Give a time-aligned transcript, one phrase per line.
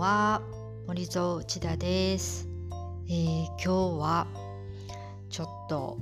[0.00, 0.40] は
[0.86, 2.48] 森蔵内田です、
[3.06, 3.70] えー、今日
[4.00, 4.26] は
[5.28, 5.98] ちょっと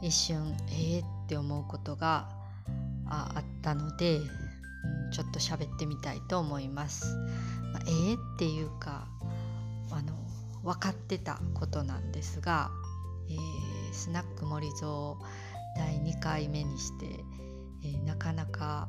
[0.00, 2.30] 一瞬えーって思うことが
[3.04, 4.18] あったので、
[5.12, 7.14] ちょっと喋ってみたいと思います、
[7.70, 9.06] まあ、えーっていうか
[9.90, 10.14] あの
[10.64, 12.70] 分かってたことなんですが、
[13.28, 15.16] えー、スナック森蔵
[15.76, 17.06] 第2回目にして、
[17.84, 18.88] えー、なかなか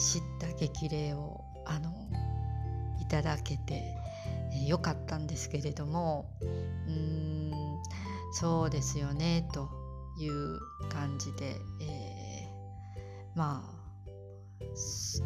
[0.00, 1.92] 知った激励をあの
[3.00, 3.96] いただけて
[4.66, 7.52] よかったんですけれどもうん
[8.32, 9.68] そうですよねと
[10.18, 13.62] いう感じで、えー、ま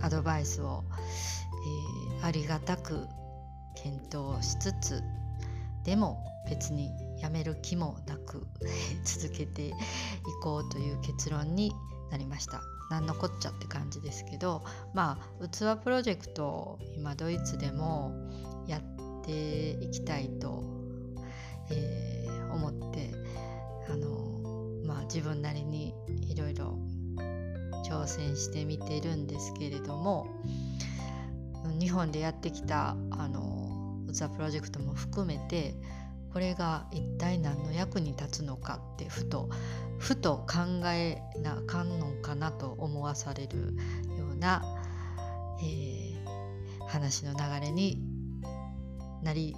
[0.00, 0.84] あアドバイスを、
[2.20, 3.06] えー、ありがたく
[3.76, 5.02] 検討しつつ
[5.84, 8.46] でも別にやめる気もなく
[9.04, 9.72] 続けてい
[10.42, 11.72] こうという結論に
[12.10, 12.62] なりました。
[12.90, 18.14] 何のこっちゃって感じですけどまあ器プロジェクト今ドイツでも
[18.66, 20.62] やっていきたいと、
[21.70, 23.10] えー、思って
[23.90, 25.94] あのまあ自分なりに
[26.28, 26.78] いろいろ
[27.86, 30.26] 挑戦してみてるんですけれども
[31.78, 35.74] 日本でやってきたあの器プロジェクトも含めて
[36.34, 39.48] これが一体何の役に立つのかってふと
[40.00, 43.76] ふと考えなあかんのかなと思わされる
[44.18, 44.64] ような、
[45.62, 48.02] えー、話の流れに
[49.22, 49.54] なり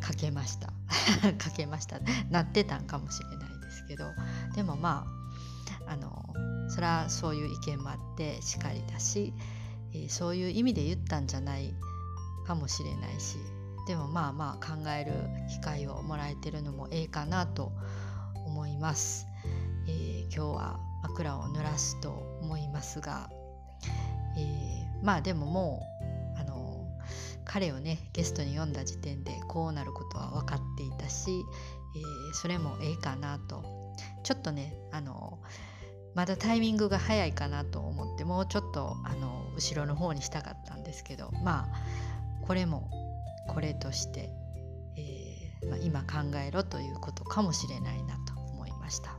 [0.00, 0.72] かけました。
[1.36, 2.00] かけました。
[2.30, 4.06] なってたんかもしれないですけど。
[4.54, 5.06] でもま
[5.86, 6.24] ああの
[6.70, 9.34] それはそういう意見もあってしかりだし、
[9.92, 11.74] えー、そういう意味で言ったんじゃない
[12.46, 13.36] かもしれないし
[13.88, 15.12] でもまあまあ考える
[15.48, 17.72] 機会をもらえてるのもええかなと
[18.46, 19.26] 思います、
[19.88, 22.10] えー、今日は枕を濡らすと
[22.42, 23.30] 思いますが、
[24.36, 25.82] えー、まあでもも
[26.36, 26.86] うあの
[27.46, 31.30] 彼をねゲストに呼んだ時点でこうなることは分かっていたし、
[31.96, 33.64] えー、それもええかなと。
[34.22, 35.38] ちょっとねあの
[36.14, 43.07] まだタイミングが早いかなと思ってもうちょっとあの後ろの方にしたかったんですけどまあこれも
[43.48, 44.30] これとして、
[44.96, 49.16] えー、まあ、今考えろということかもしれないなと思いました。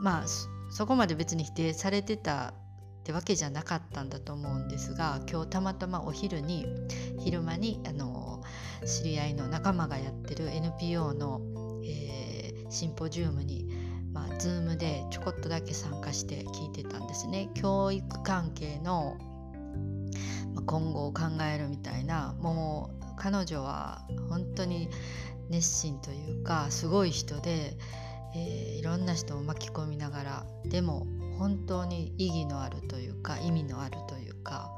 [0.00, 0.24] まあ
[0.70, 2.54] そこまで別に否定されてた
[3.00, 6.66] ってわけじゃなかったんだと思うんですが今日たまたまお昼に
[7.18, 8.42] 昼間にあの
[8.86, 11.40] 知り合いの仲間がやってる NPO の、
[11.84, 13.66] えー、シンポジウムに
[14.12, 17.50] まあ、Zoom でちょこっとだけ参加して聞いてたんですね。
[17.54, 19.16] 教育関係の、
[20.54, 24.88] まあ、今後を考えるみたいなもう彼女は本当に
[25.50, 27.76] 熱心というかすごい人で、
[28.34, 31.06] えー、いろんな人を巻き込みながらでも
[31.38, 34.70] 本当に意義のあるというか意味のあるというか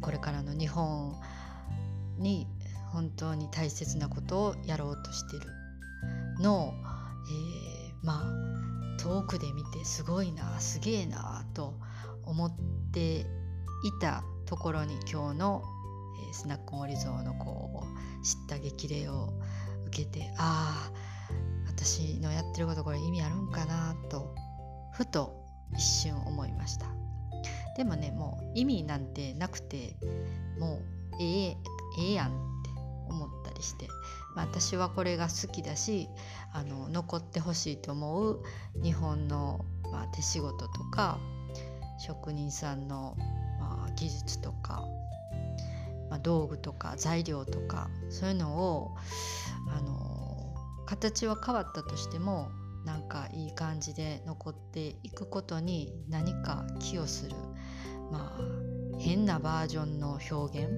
[0.00, 1.14] これからの日本
[2.18, 2.46] に
[2.92, 5.46] 本当に大切なことをやろうとしてる
[6.40, 6.74] のを、
[7.30, 11.74] えー、まあ遠くで見てすごいなすげえなと
[12.24, 12.52] 思っ
[12.92, 13.24] てい
[14.00, 15.62] たところに今日の
[16.28, 19.32] えー、スナック森蔵のこう知った激励を
[19.86, 20.92] 受けてああ
[21.66, 24.34] 私のやってることこれ意味あるんかなと
[24.92, 25.44] ふと
[25.74, 26.86] 一瞬思いました。
[27.76, 29.96] でもねもう意味なんてなくて
[30.58, 31.56] もうええ
[31.98, 32.30] ええやんっ
[32.64, 32.70] て
[33.08, 33.86] 思ったりして、
[34.34, 36.08] まあ、私はこれが好きだし
[36.52, 38.42] あの残ってほしいと思う
[38.82, 41.18] 日本の、まあ、手仕事とか
[41.98, 43.14] 職人さんの、
[43.60, 44.82] まあ、技術とか
[46.10, 48.96] まあ、道具とか材料とかそういうのを
[49.68, 50.54] あの
[50.86, 52.50] 形は変わったとしても
[52.84, 57.34] なんかいい感じで残っていくことに何か寄与する
[58.12, 58.40] まあ
[58.98, 60.70] 変なバージョンの表現。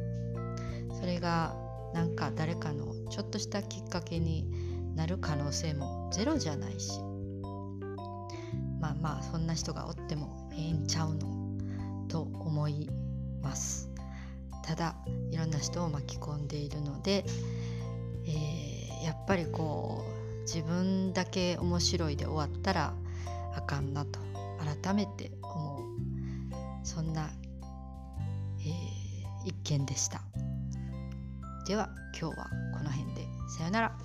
[0.98, 1.54] それが
[1.94, 4.50] なんか誰かのちょっとしたきっかけに
[4.96, 7.00] なる可能性もゼロじゃないし。
[8.80, 12.06] まあまあそんな人がおってもええんちゃうの？
[12.08, 12.88] と思い
[13.42, 13.87] ます。
[14.68, 14.94] ただ
[15.30, 17.24] いろんな人を巻き込んでいるので、
[18.26, 22.92] えー、やっぱりこう自分だけ面白いで終わったら
[23.56, 24.20] あかんなと
[24.82, 27.30] 改めて思うそんな、
[28.60, 30.20] えー、一件でした。
[31.66, 31.88] では
[32.18, 33.26] 今日はこの辺で。
[33.48, 33.96] さよなら。